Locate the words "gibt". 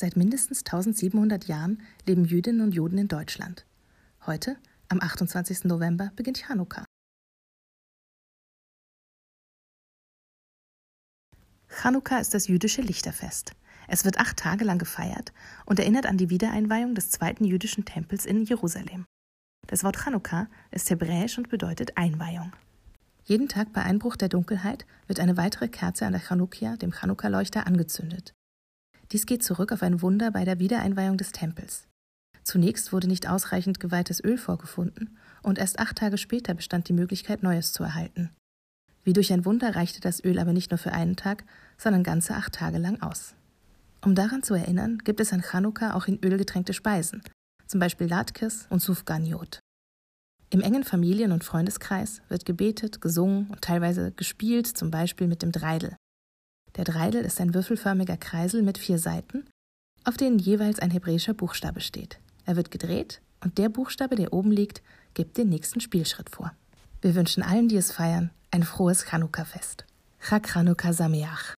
44.98-45.20, 65.14-65.36